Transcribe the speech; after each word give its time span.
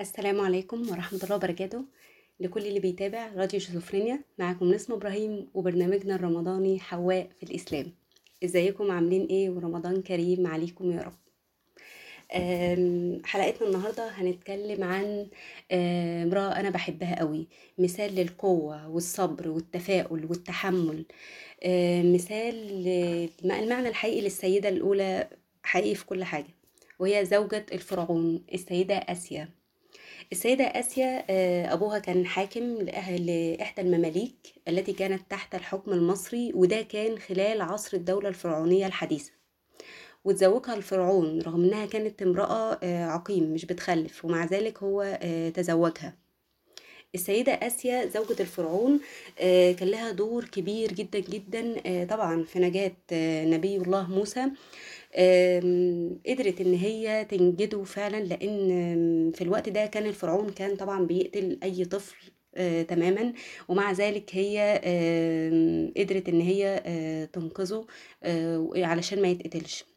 السلام 0.00 0.40
عليكم 0.40 0.90
ورحمة 0.90 1.20
الله 1.24 1.36
وبركاته 1.36 1.84
لكل 2.40 2.66
اللي 2.66 2.80
بيتابع 2.80 3.28
راديو 3.36 3.60
شيزوفرينيا. 3.60 4.20
معاكم 4.38 4.72
نسمة 4.72 4.96
إبراهيم 4.96 5.48
وبرنامجنا 5.54 6.14
الرمضاني 6.14 6.80
حواء 6.80 7.30
في 7.36 7.42
الإسلام. 7.42 7.92
إزيكم؟ 8.44 8.90
عاملين 8.90 9.26
إيه؟ 9.26 9.50
ورمضان 9.50 10.02
كريم 10.02 10.46
عليكم 10.46 10.92
يا 10.92 11.02
رب. 11.02 11.16
حلقتنا 13.24 13.68
النهاردة 13.68 14.08
هنتكلم 14.08 14.84
عن 14.84 15.26
امرأة 15.72 16.60
أنا 16.60 16.70
بحبها 16.70 17.18
قوي. 17.18 17.46
مثال 17.78 18.14
للقوة 18.14 18.88
والصبر 18.88 19.48
والتفاؤل 19.48 20.24
والتحمل. 20.24 21.04
مثال 22.14 22.54
المعنى 23.44 23.88
الحقيقي 23.88 24.20
للسيدة 24.20 24.68
الأولى 24.68 25.28
حقيقي 25.62 25.94
في 25.94 26.06
كل 26.06 26.24
حاجة 26.24 26.54
وهي 26.98 27.24
زوجة 27.24 27.66
الفرعون 27.72 28.44
السيدة 28.54 28.94
آسيا. 28.94 29.59
السيدة 30.32 30.64
آسيا 30.64 31.24
آه، 31.30 31.72
أبوها 31.72 31.98
كان 31.98 32.26
حاكم 32.26 32.78
لإحدى 32.82 33.80
المماليك 33.82 34.54
التي 34.68 34.92
كانت 34.92 35.30
تحت 35.30 35.54
الحكم 35.54 35.92
المصري 35.92 36.52
وده 36.54 36.82
كان 36.82 37.18
خلال 37.18 37.62
عصر 37.62 37.96
الدولة 37.96 38.28
الفرعونية 38.28 38.86
الحديثة. 38.86 39.30
وتزوجها 40.24 40.74
الفرعون 40.74 41.42
رغم 41.42 41.64
إنها 41.64 41.86
كانت 41.86 42.22
امرأة 42.22 42.78
آه، 42.82 43.04
عقيم 43.06 43.54
مش 43.54 43.64
بتخلف 43.64 44.24
ومع 44.24 44.44
ذلك 44.44 44.82
هو 44.82 45.18
آه، 45.22 45.48
تزوجها. 45.50 46.14
السيدة 47.14 47.52
آسيا 47.52 48.06
زوجة 48.06 48.40
الفرعون 48.40 49.00
كان 49.38 49.88
لها 49.88 50.10
دور 50.10 50.44
كبير 50.44 50.92
جدا 50.92 51.18
جدا 51.18 51.74
طبعا 52.04 52.44
في 52.44 52.58
نجاة 52.58 52.92
نبي 53.44 53.76
الله 53.76 54.10
موسى. 54.10 54.46
قدرت 56.26 56.60
إن 56.60 56.74
هي 56.74 57.24
تنجده 57.24 57.84
فعلا 57.84 58.24
لأن 58.24 59.32
في 59.34 59.42
الوقت 59.44 59.68
ده 59.68 59.86
كان 59.86 60.06
الفرعون 60.06 60.50
كان 60.52 60.76
طبعا 60.76 61.06
بيقتل 61.06 61.58
أي 61.62 61.84
طفل 61.84 62.16
آه، 62.54 62.82
تماما. 62.82 63.32
ومع 63.68 63.92
ذلك 63.92 64.34
هي 64.36 64.60
آم، 64.84 65.92
قدرت 65.96 66.28
إن 66.28 66.40
هي 66.40 66.82
آه، 66.86 67.24
تنقذه 67.24 67.86
آه، 68.22 68.70
علشان 68.76 69.22
ما 69.22 69.28
يتقتلش. 69.28 69.89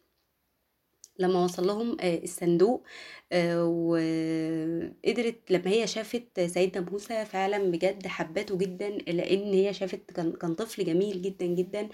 لما 1.19 1.43
وصل 1.43 1.67
لهم 1.67 1.97
آه، 2.01 2.23
الصندوق 2.23 2.83
آه، 3.31 3.65
وقدرت 3.65 5.51
لما 5.51 5.67
هي 5.71 5.87
شافت 5.87 6.39
سيدنا 6.39 6.89
موسى 6.91 7.25
فعلا 7.25 7.57
بجد 7.71 8.07
حبته 8.07 8.57
جدا 8.57 8.89
لأن 8.89 9.53
هي 9.53 9.73
شافت 9.73 10.11
كان 10.11 10.55
طفل 10.55 10.85
جميل 10.85 11.21
جدا 11.21 11.45
جدا. 11.45 11.89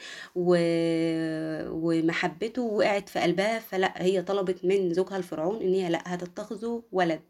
ومحبته 1.71 2.61
وقعت 2.61 3.09
في 3.09 3.19
قلبها 3.19 3.59
فلا 3.59 4.03
هي 4.03 4.21
طلبت 4.21 4.65
من 4.65 4.93
زوجها 4.93 5.17
الفرعون 5.17 5.61
إن 5.61 5.73
هي 5.73 5.89
لا 5.89 6.03
هتتخذه 6.15 6.83
ولد 6.91 7.21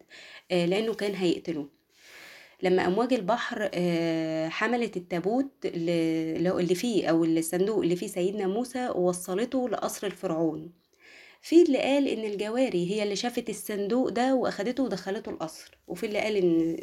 آه، 0.52 0.66
لأنه 0.66 0.94
كان 0.94 1.16
هيقتله 1.16 1.67
لما 2.64 2.88
أمواج 2.88 3.14
البحر 3.14 3.70
حملت 4.50 4.98
التابوت 4.98 5.52
اللي 5.66 6.76
فيه 6.76 7.08
أو 7.08 7.23
الصندوق 7.26 7.80
اللي 7.84 7.95
فيه 7.95 8.08
سيدنا 8.08 8.48
موسى 8.48 8.90
ووصلته 8.90 9.70
لقصر 9.70 10.08
الفرعون 10.08 10.72
في 11.42 11.62
اللي 11.64 11.78
قال 11.80 12.08
إن 12.08 12.26
الجواري 12.34 12.92
هي 12.92 13.04
اللي 13.04 13.16
شافت 13.16 13.50
الصندوق 13.50 14.09
ده 14.09 14.36
وأخدته 14.36 14.84
ودخلته 14.84 15.30
القصر. 15.30 15.78
وفي 15.88 16.06
اللي 16.06 16.20
قال 16.20 16.36
إن 16.36 16.78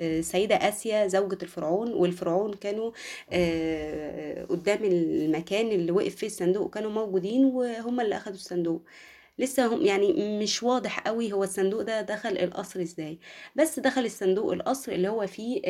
آه، 0.00 0.20
سيدة 0.20 0.54
آسيا 0.56 1.06
زوجة 1.06 1.38
الفرعون 1.42 1.92
والفرعون 1.94 2.54
كانوا 2.54 2.92
آه، 3.32 4.44
قدام 4.44 4.84
المكان 4.84 5.66
اللي 5.72 5.92
وقف 5.92 6.16
فيه 6.16 6.26
الصندوق 6.26 6.74
كانوا 6.74 6.90
موجودين 6.90 7.44
وهم 7.44 8.00
اللي 8.00 8.16
أخدوا 8.16 8.34
الصندوق. 8.36 8.82
لسه 9.38 9.66
هم 9.74 9.82
يعني 9.86 10.38
مش 10.42 10.62
واضح 10.62 11.00
قوي 11.00 11.32
هو 11.32 11.44
الصندوق 11.44 11.82
ده 11.82 12.00
دخل 12.00 12.38
القصر 12.38 12.80
إزاي. 12.80 13.18
بس 13.56 13.78
دخل 13.80 14.04
الصندوق 14.04 14.52
القصر 14.52 14.92
اللي 14.92 15.08
هو 15.08 15.26
فيه 15.26 15.62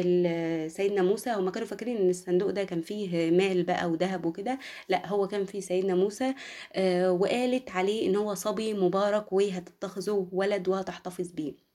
سيدنا 0.69 1.03
موسى. 1.03 1.31
هما 1.31 1.51
كانوا 1.51 1.69
فاكرين 1.69 1.97
إن 1.97 2.11
الصندوق 2.11 2.51
ده 2.51 2.65
كان 2.65 2.81
فيه 2.83 3.31
مال 3.31 3.63
بقى 3.65 3.91
وذهب 3.91 4.25
وكده. 4.27 4.59
لا 4.89 5.07
هو 5.07 5.27
كان 5.29 5.45
فيه 5.45 5.61
سيدنا 5.61 5.95
موسى 5.95 6.35
آه، 6.73 7.13
وقالت 7.13 7.71
عليه 7.71 8.07
إن 8.09 8.17
هو 8.17 8.35
صبي 8.35 8.75
مبارك 8.75 9.33
وهتتخذه 9.33 10.29
ولد 10.33 10.69
وهتحتفظ 10.69 11.29
بيه. 11.33 11.72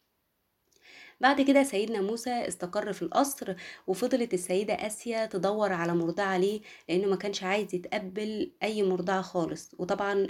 بعد 1.21 1.41
كده 1.41 1.63
سيدنا 1.63 2.01
موسى 2.01 2.29
استقر 2.47 2.93
في 2.93 3.01
القصر 3.01 3.53
وفضلت 3.87 4.33
السيدة 4.33 4.73
آسيا 4.73 5.25
تدور 5.25 5.73
على 5.73 5.95
مرضعة 5.95 6.37
ليه 6.37 6.61
لأنه 6.89 7.07
ما 7.07 7.15
كانش 7.15 7.43
عايز 7.43 7.75
يتقبل 7.75 8.51
أي 8.63 8.83
مرضعة 8.83 9.21
خالص. 9.21 9.71
وطبعا 9.79 10.27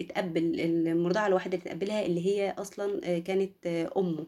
اتقبل 0.00 0.60
المرضعة 0.60 1.26
الواحدة 1.26 1.56
اللي 1.58 1.66
اتقبلها 1.66 2.06
اللي 2.06 2.26
هي 2.26 2.54
أصلا 2.58 3.00
آه، 3.04 3.18
كانت 3.18 3.66
آه، 3.66 3.90
أمه. 3.96 4.26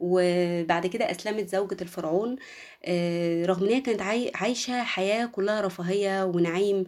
وبعد 0.00 0.86
كده 0.86 1.10
أسلمت 1.10 1.48
زوجة 1.48 1.76
الفرعون 1.82 2.36
آه، 2.84 3.46
رغم 3.46 3.64
إن 3.66 3.72
هي 3.72 3.80
كانت 3.80 4.02
عاي- 4.02 4.32
عايشة 4.34 4.82
حياة 4.82 5.26
كلها 5.26 5.60
رفاهية 5.60 6.24
ونعيم 6.24 6.84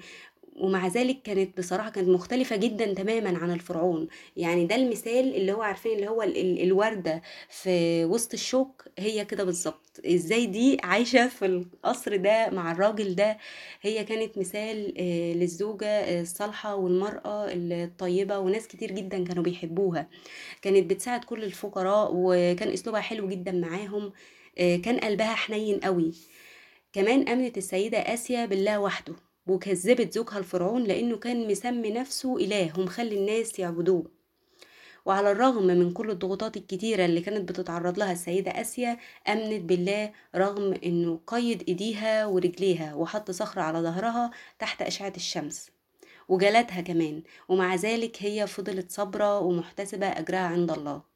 ومع 0.60 0.86
ذلك 0.88 1.22
كانت 1.22 1.58
بصراحة 1.58 1.90
كانت 1.90 2.08
مختلفة 2.08 2.56
جدا 2.56 2.94
تماما 2.94 3.38
عن 3.38 3.50
الفرعون. 3.50 4.08
يعني 4.36 4.66
ده 4.66 4.74
المثال 4.76 5.36
اللي 5.36 5.52
هو 5.52 5.62
عارفين 5.62 5.92
اللي 5.96 6.08
هو 6.08 6.22
ال- 6.22 6.36
ال- 6.36 6.62
الوردة 6.62 7.22
في 7.48 8.04
وسط 8.04 8.32
الشوك 8.32 8.84
هي 8.98 9.24
كده 9.24 9.44
بالظبط. 9.44 10.00
إزاي 10.06 10.46
دي 10.46 10.78
عايشة 10.82 11.28
في 11.28 11.46
القصر 11.46 12.16
ده 12.16 12.50
مع 12.50 12.72
الراجل 12.72 13.14
ده؟ 13.14 13.38
هي 13.82 14.04
كانت 14.04 14.38
مثال 14.38 14.94
آه، 14.98 15.32
للزوجة 15.32 15.86
آه، 15.86 16.20
الصالحة 16.22 16.74
والمرأة 16.74 17.46
الطيبة 17.52 18.38
وناس 18.38 18.68
كتير 18.68 18.90
جدا 18.92 19.24
كانوا 19.24 19.42
بيحبوها. 19.42 20.08
كانت 20.62 20.90
بتساعد 20.90 21.24
كل 21.24 21.44
الفقراء 21.44 22.10
وكان 22.14 22.68
أسلوبها 22.68 23.00
حلو 23.00 23.28
جدا 23.28 23.52
معاهم. 23.52 24.12
آه، 24.58 24.76
كان 24.76 24.98
قلبها 24.98 25.34
حنين 25.34 25.80
قوي. 25.80 26.12
كمان 26.92 27.28
آمنت 27.28 27.58
السيدة 27.58 27.98
آسيا 27.98 28.46
بالله 28.46 28.78
وحده. 28.80 29.14
وكذبت 29.46 30.12
زوجها 30.14 30.38
الفرعون 30.38 30.84
لأنه 30.84 31.16
كان 31.16 31.48
مسمي 31.48 31.90
نفسه 31.90 32.36
إله 32.36 32.80
ومخلي 32.80 33.16
الناس 33.18 33.58
يعبدوه. 33.58 34.10
وعلى 35.06 35.32
الرغم 35.32 35.66
من 35.66 35.92
كل 35.92 36.10
الضغوطات 36.10 36.56
الكتيرة 36.56 37.04
اللي 37.04 37.20
كانت 37.20 37.48
بتتعرض 37.48 37.98
لها 37.98 38.12
السيدة 38.12 38.50
آسيا 38.50 38.98
آمنت 39.28 39.62
بالله 39.62 40.12
رغم 40.36 40.74
إنه 40.84 41.20
قيد 41.26 41.64
إيديها 41.68 42.26
ورجليها 42.26 42.94
وحط 42.94 43.30
صخرة 43.30 43.62
على 43.62 43.78
ظهرها 43.78 44.30
تحت 44.58 44.82
أشعة 44.82 45.12
الشمس 45.16 45.70
وجلدها 46.28 46.80
كمان 46.80 47.22
ومع 47.48 47.74
ذلك 47.74 48.22
هي 48.22 48.46
فضلت 48.46 48.90
صابرة 48.90 49.38
ومحتسبة 49.40 50.06
أجرها 50.06 50.38
عند 50.38 50.70
الله. 50.70 51.13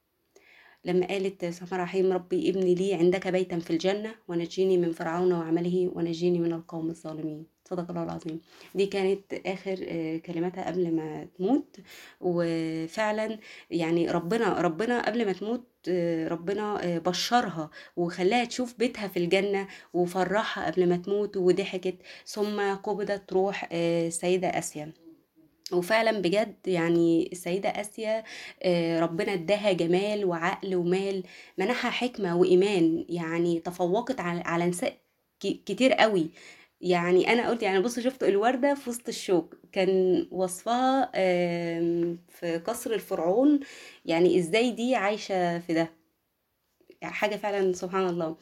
لما 0.84 1.06
قالت 1.06 1.44
الرحمن 1.44 1.68
الرحيم 1.72 2.12
ربي 2.12 2.50
ابني 2.50 2.74
لي 2.74 2.94
عندك 2.94 3.28
بيتا 3.28 3.58
في 3.58 3.70
الجنة 3.70 4.14
ونجيني 4.28 4.78
من 4.78 4.92
فرعون 4.92 5.32
وعمله 5.32 5.90
ونجيني 5.94 6.38
من 6.38 6.52
القوم 6.52 6.90
الظالمين. 6.90 7.46
صدق 7.64 7.90
الله 7.90 8.02
العظيم. 8.02 8.40
دي 8.74 8.86
كانت 8.86 9.34
آخر 9.46 9.78
آه، 9.88 10.16
كلماتها 10.16 10.66
قبل 10.66 10.94
ما 10.94 11.24
تموت. 11.38 11.76
وفعلا 12.20 13.38
يعني 13.70 14.10
ربنا 14.10 14.60
ربنا 14.60 15.06
قبل 15.06 15.26
ما 15.26 15.32
تموت 15.32 15.64
آه، 15.88 16.28
ربنا 16.28 16.84
آه، 16.84 16.98
بشرها 16.98 17.70
وخلاها 17.96 18.44
تشوف 18.44 18.78
بيتها 18.78 19.08
في 19.08 19.18
الجنة 19.18 19.68
وفرحها 19.94 20.70
قبل 20.70 20.88
ما 20.88 20.96
تموت 20.96 21.36
وضحكت. 21.36 21.96
ثم 22.26 22.74
قبضت 22.74 23.32
روح 23.32 23.68
السيدة 23.72 24.48
آسيا. 24.48 25.07
وفعلا 25.72 26.18
بجد 26.22 26.54
يعني 26.66 27.28
السيدة 27.32 27.68
آسيا 27.68 28.24
آه، 28.62 29.00
ربنا 29.00 29.32
اداها 29.34 29.72
جمال 29.72 30.24
وعقل 30.24 30.76
ومال 30.76 31.22
منحها 31.58 31.90
حكمة 31.90 32.36
وإيمان 32.36 33.04
يعني 33.08 33.60
تفوقت 33.60 34.20
على 34.20 34.66
نساء 34.66 34.98
كتير 35.40 35.92
قوي. 35.92 36.30
يعني 36.80 37.32
أنا 37.32 37.48
قلت 37.50 37.62
يعني 37.62 37.80
بصوا 37.80 38.02
شفتوا 38.02 38.28
الوردة 38.28 38.74
في 38.74 38.90
وسط 38.90 39.08
الشوك 39.08 39.54
كان 39.72 40.26
وصفها 40.32 41.10
في 42.28 42.58
قصر 42.66 42.90
الفرعون 42.92 43.60
يعني 44.04 44.38
إزاي 44.38 44.70
دي 44.70 44.94
عايشة 44.94 45.58
في 45.58 45.74
ده. 45.74 46.07
يعني 47.02 47.14
حاجة 47.14 47.36
فعلا 47.36 47.72
سبحان 47.72 48.08
الله. 48.08 48.36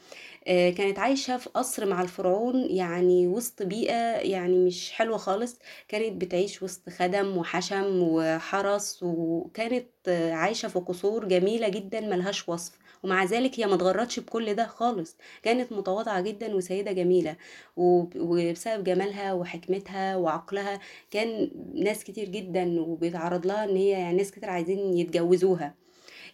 آه، 0.47 0.69
كانت 0.69 0.99
عايشة 0.99 1.37
في 1.37 1.49
قصر 1.49 1.85
مع 1.85 2.01
الفرعون 2.01 2.55
يعني 2.69 3.27
وسط 3.27 3.63
بيئة 3.63 3.93
يعني 4.17 4.57
مش 4.65 4.91
حلوة 4.91 5.17
خالص. 5.17 5.59
كانت 5.87 6.21
بتعيش 6.21 6.63
وسط 6.63 6.89
خدم 6.89 7.37
وحشم 7.37 8.01
وحرس 8.03 8.99
وكانت 9.03 9.87
عايشة 10.33 10.67
في 10.67 10.79
قصور 10.79 11.25
جميلة 11.25 11.69
جدا 11.69 11.99
ملهاش 12.01 12.49
وصف. 12.49 12.77
ومع 13.03 13.23
ذلك 13.23 13.59
هي 13.59 13.65
ما 13.67 13.75
اتغرتش 13.75 14.19
بكل 14.19 14.53
ده 14.53 14.67
خالص. 14.67 15.17
كانت 15.43 15.71
متواضعة 15.71 16.21
جدا 16.21 16.55
وسيدة 16.55 16.91
جميلة. 16.91 17.35
وب- 17.75 18.13
وبسبب 18.17 18.83
جمالها 18.83 19.33
وحكمتها 19.33 20.15
وعقلها 20.15 20.79
كان 21.11 21.51
ناس 21.75 22.03
كتير 22.03 22.29
جدا 22.29 22.81
وبيتعرض 22.81 23.45
لها 23.45 23.63
إن 23.63 23.75
هي 23.75 23.89
يعني 23.89 24.17
ناس 24.17 24.31
كتير 24.31 24.49
عايزين 24.49 24.97
يتجوزوها. 24.97 25.86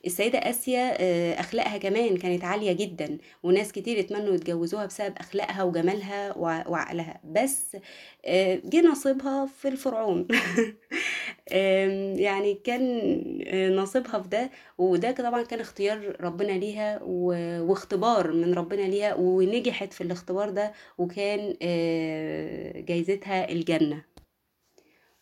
السيدة 0.05 0.39
آسيا 0.39 0.97
آه، 1.01 1.39
أخلاقها 1.39 1.77
كمان 1.77 2.17
كانت 2.17 2.43
عالية 2.43 2.71
جدا 2.71 3.17
وناس 3.43 3.71
كتير 3.71 3.99
اتمنوا 3.99 4.33
يتجوزوها 4.35 4.85
بسبب 4.85 5.13
أخلاقها 5.17 5.63
وجمالها 5.63 6.37
وع- 6.37 6.67
وعقلها 6.67 7.21
بس 7.23 7.77
آه، 8.25 8.61
جه 8.65 8.81
نصيبها 8.81 9.45
في 9.45 9.67
الفرعون 9.67 10.27
يعني 12.17 12.53
كان 12.63 12.81
آآ 13.47 13.69
نصيبها 13.69 14.19
في 14.21 14.27
ده، 14.29 14.49
وده 14.77 15.11
طبعًا 15.11 15.43
كان 15.43 15.59
اختيار 15.59 16.17
ربنا 16.21 16.51
ليها 16.51 16.99
واختبار 17.03 18.31
من 18.31 18.53
ربنا 18.53 18.81
ليها، 18.81 19.13
ونجحت 19.15 19.93
في 19.93 20.01
الاختبار 20.01 20.49
ده، 20.49 20.73
وكان 20.97 21.55
جايزتها 22.85 23.51
الجنة. 23.51 24.12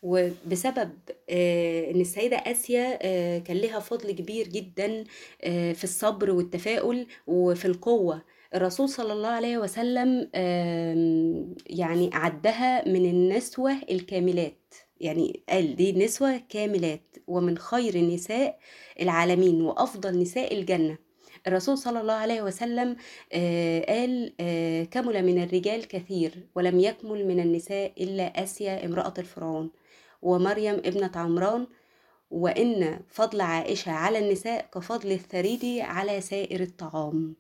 وبسبب 0.01 0.92
آآ 1.30 1.92
إن 1.92 2.01
السيدة 2.01 2.38
آسيا 2.38 3.00
آآ 3.01 3.39
كان 3.39 3.57
ليها 3.57 3.80
فضل 3.80 4.12
كبير 4.12 4.48
جدًا 4.48 5.03
آآ 5.44 5.74
في 5.74 5.83
الصبر 5.83 6.31
والتفاؤل 6.31 7.07
وفي 7.27 7.65
القوة، 7.65 8.21
الرسول 8.56 8.89
صلى 8.89 9.13
الله 9.13 9.30
عليه 9.30 9.57
وسلم 9.57 10.30
يعني 11.69 12.09
عدّها 12.13 12.89
من 12.89 13.06
النسوة 13.09 13.77
الكاملات، 13.92 14.74
يعني 15.00 15.44
قال 15.50 15.75
دي 15.75 15.92
نسوة 15.92 16.42
كاملات 16.50 17.15
ومن 17.27 17.57
خير 17.57 17.97
نساء 17.97 18.59
العالمين 19.01 19.62
وأفضل 19.62 20.19
نساء 20.19 20.54
الجنة. 20.57 20.97
الرسول 21.47 21.77
صلى 21.77 22.01
الله 22.01 22.13
عليه 22.13 22.42
وسلم 22.42 22.95
قال 23.89 24.33
كمل 24.92 25.25
من 25.25 25.44
الرجال 25.44 25.88
كثير 25.88 26.31
ولم 26.56 26.80
يكمل 26.80 27.27
من 27.27 27.39
النساء 27.39 27.92
إلا 28.00 28.44
آسيا 28.44 28.86
امرأة 28.86 29.13
الفرعون. 29.18 29.69
ومريم 30.21 30.73
ابنة 30.73 31.12
عمران 31.15 31.68
وإن 32.31 33.00
فضل 33.09 33.41
عائشة 33.41 33.91
على 33.91 34.19
النساء 34.19 34.69
كفضل 34.73 35.12
الثريد 35.12 35.65
على 35.79 36.21
سائر 36.21 36.62
الطعام. 36.62 37.35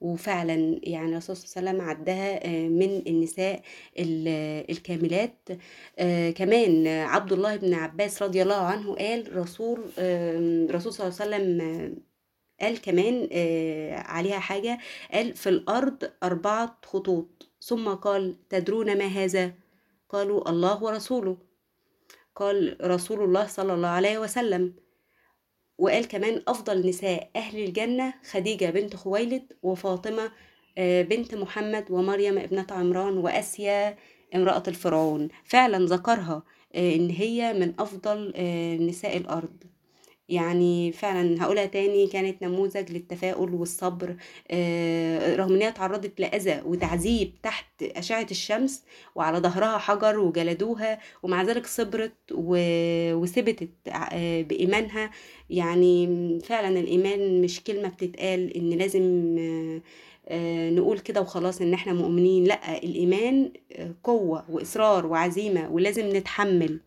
وفعلا 0.00 0.80
يعني 0.82 1.10
الرسول 1.12 1.36
صلى 1.36 1.60
الله 1.60 1.70
عليه 1.70 1.78
وسلم 1.78 1.88
عدها 1.90 2.46
آه، 2.46 2.68
من 2.68 3.02
النساء 3.06 3.62
ال- 3.98 4.70
الكاملات. 4.70 5.48
آه، 5.98 6.30
كمان 6.30 6.86
عبد 6.86 7.32
الله 7.32 7.56
بن 7.56 7.74
عباس 7.74 8.22
رضي 8.22 8.42
الله 8.42 8.54
عنه 8.56 8.94
قال 8.94 9.36
رسول 9.36 9.78
آم، 9.98 10.66
الرسول 10.70 10.92
صلى 10.92 11.06
الله 11.06 11.18
عليه 11.20 11.36
وسلم 11.36 11.60
آه، 11.60 11.92
قال 12.64 12.80
كمان 12.80 13.28
عليها 14.06 14.38
حاجة. 14.38 14.78
قال 15.12 15.34
في 15.34 15.48
الأرض 15.48 16.10
أربعة 16.22 16.78
خطوط. 16.84 17.48
ثم 17.60 17.88
قال 17.88 18.34
تدرون 18.48 18.98
ما 18.98 19.04
هذا؟ 19.06 19.52
قالوا 20.08 20.50
الله 20.50 20.82
ورسوله. 20.84 21.36
قال 22.38 22.76
رسول 22.82 23.24
الله 23.24 23.46
صلى 23.46 23.74
الله 23.74 23.88
عليه 23.88 24.18
وسلم. 24.18 24.74
وقال 25.78 26.08
كمان 26.08 26.42
أفضل 26.48 26.88
نساء 26.88 27.30
أهل 27.36 27.64
الجنة 27.64 28.14
خديجة 28.30 28.70
بنت 28.70 28.96
خويلد 28.96 29.52
وفاطمة 29.62 30.32
آه، 30.78 31.02
بنت 31.02 31.34
محمد 31.34 31.90
ومريم 31.90 32.38
ابنة 32.38 32.66
عمران 32.70 33.18
وآسيا 33.18 33.96
امرأة 34.34 34.62
الفرعون. 34.68 35.28
فعلا 35.44 35.86
ذكرها 35.86 36.42
آه، 36.74 36.94
إن 36.94 37.10
هي 37.10 37.52
من 37.52 37.74
أفضل 37.80 38.32
آه، 38.36 38.76
نساء 38.76 39.16
الأرض. 39.16 39.64
يعني 40.28 40.92
فعلا 40.92 41.42
هقولها 41.44 41.66
تاني 41.66 42.06
كانت 42.06 42.42
نموذج 42.42 42.92
للتفاؤل 42.92 43.54
والصبر 43.54 44.16
آه، 44.50 45.36
رغم 45.36 45.54
إن 45.54 45.62
هي 45.62 45.68
اتعرضت 45.68 46.20
لأذى 46.20 46.62
وتعذيب 46.64 47.32
تحت 47.42 47.82
أشعة 47.82 48.26
الشمس 48.30 48.84
وعلى 49.14 49.38
ظهرها 49.38 49.78
حجر 49.78 50.18
وجلدوها 50.18 50.98
ومع 51.22 51.42
ذلك 51.42 51.66
صبرت 51.66 52.14
وثبتت 52.32 53.70
آه، 53.88 54.42
بإيمانها. 54.42 55.10
يعني 55.50 56.08
فعلا 56.40 56.80
الإيمان 56.80 57.42
مش 57.42 57.64
كلمة 57.64 57.88
بتتقال 57.88 58.56
إن 58.56 58.70
لازم 58.70 59.36
آه، 60.28 60.70
نقول 60.70 60.98
كده 60.98 61.20
وخلاص 61.20 61.60
إن 61.60 61.74
إحنا 61.74 61.92
مؤمنين. 61.92 62.44
لأ 62.44 62.78
الإيمان 62.82 63.52
آه، 63.72 63.94
قوة 64.04 64.44
وإصرار 64.50 65.06
وعزيمة 65.06 65.70
ولازم 65.72 66.16
نتحمل. 66.16 66.80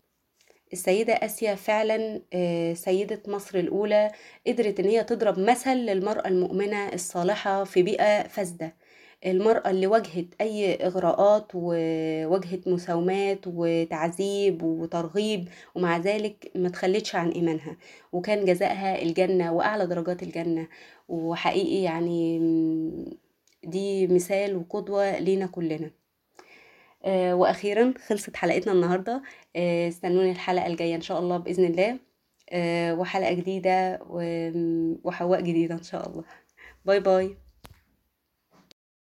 السيدة 0.74 1.14
آسيا 1.14 1.56
فعلا 1.56 2.22
آه، 2.34 2.74
سيدة 2.74 3.22
مصر 3.28 3.60
الأولى 3.60 4.12
قدرت 4.48 4.80
إن 4.80 4.86
هي 4.86 5.04
تضرب 5.04 5.40
مثل 5.40 5.74
للمرأة 5.76 6.28
المؤمنة 6.28 6.94
الصالحة 6.94 7.64
في 7.64 7.84
بيئة 7.84 8.28
فاسدة. 8.28 8.76
المرأة 9.26 9.70
اللي 9.70 9.88
واجهت 9.88 10.26
أي 10.42 10.76
إغراءات 10.76 11.52
وواجهت 11.56 12.68
مساومات 12.68 13.40
وتعذيب 13.48 14.64
وترغيب 14.64 15.50
ومع 15.76 15.98
ذلك 15.98 16.52
ما 16.56 16.70
تخلتش 16.70 17.16
عن 17.16 17.30
إيمانها 17.32 17.78
وكان 18.12 18.46
جزائها 18.46 19.02
الجنة 19.02 19.54
وأعلى 19.54 19.86
درجات 19.88 20.24
الجنة. 20.24 20.68
وحقيقي 21.10 21.84
يعني 21.84 22.40
دي 23.64 24.08
مثال 24.08 24.56
وقدوة 24.58 25.20
لينا 25.20 25.46
كلنا. 25.48 25.92
آه، 27.06 27.36
وأخيرا 27.36 27.94
خلصت 28.08 28.36
حلقتنا 28.36 28.74
النهاردة. 28.74 29.22
آه، 29.56 29.88
استنوني 29.90 30.32
الحلقة 30.32 30.68
الجاية 30.68 30.96
إن 30.96 31.02
شاء 31.02 31.20
الله 31.20 31.38
بإذن 31.38 31.66
الله. 31.66 32.00
آه، 32.50 32.94
وحلقة 32.96 33.34
جديدة 33.34 34.00
و- 34.10 34.94
وحواء 35.04 35.42
جديدة 35.42 35.76
إن 35.76 35.84
شاء 35.84 36.10
الله. 36.10 36.24
باي 36.86 37.00
باي. 37.00 37.41